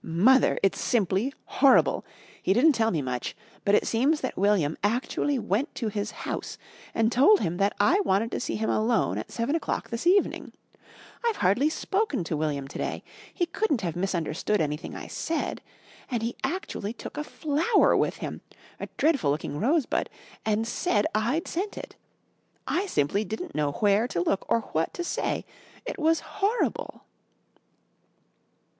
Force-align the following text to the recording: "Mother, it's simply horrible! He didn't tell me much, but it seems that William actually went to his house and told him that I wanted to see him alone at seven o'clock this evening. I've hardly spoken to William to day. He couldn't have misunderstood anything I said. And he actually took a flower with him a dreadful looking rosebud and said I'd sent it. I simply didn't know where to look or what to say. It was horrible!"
"Mother, 0.00 0.60
it's 0.62 0.80
simply 0.80 1.34
horrible! 1.46 2.04
He 2.40 2.52
didn't 2.52 2.74
tell 2.74 2.92
me 2.92 3.02
much, 3.02 3.34
but 3.64 3.74
it 3.74 3.84
seems 3.84 4.20
that 4.20 4.36
William 4.38 4.78
actually 4.84 5.40
went 5.40 5.74
to 5.74 5.88
his 5.88 6.12
house 6.22 6.56
and 6.94 7.10
told 7.10 7.40
him 7.40 7.56
that 7.56 7.74
I 7.80 7.98
wanted 8.04 8.30
to 8.30 8.38
see 8.38 8.54
him 8.54 8.70
alone 8.70 9.18
at 9.18 9.32
seven 9.32 9.56
o'clock 9.56 9.90
this 9.90 10.06
evening. 10.06 10.52
I've 11.26 11.38
hardly 11.38 11.68
spoken 11.68 12.22
to 12.22 12.36
William 12.36 12.68
to 12.68 12.78
day. 12.78 13.02
He 13.34 13.46
couldn't 13.46 13.80
have 13.80 13.96
misunderstood 13.96 14.60
anything 14.60 14.94
I 14.94 15.08
said. 15.08 15.60
And 16.08 16.22
he 16.22 16.36
actually 16.44 16.92
took 16.92 17.16
a 17.16 17.24
flower 17.24 17.96
with 17.96 18.18
him 18.18 18.40
a 18.78 18.86
dreadful 18.98 19.32
looking 19.32 19.58
rosebud 19.58 20.08
and 20.46 20.64
said 20.64 21.06
I'd 21.12 21.48
sent 21.48 21.76
it. 21.76 21.96
I 22.68 22.86
simply 22.86 23.24
didn't 23.24 23.56
know 23.56 23.72
where 23.72 24.06
to 24.06 24.20
look 24.20 24.46
or 24.48 24.60
what 24.60 24.94
to 24.94 25.02
say. 25.02 25.44
It 25.84 25.98
was 25.98 26.20
horrible!" 26.20 27.02